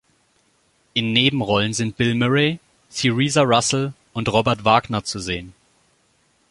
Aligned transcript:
In 0.95 1.13
Nebenrollen 1.13 1.75
sind 1.75 1.95
Bill 1.95 2.15
Murray, 2.15 2.59
Theresa 2.89 3.43
Russell 3.45 3.93
und 4.13 4.27
Robert 4.33 4.65
Wagner 4.65 5.03
zu 5.03 5.19
sehen. 5.19 5.53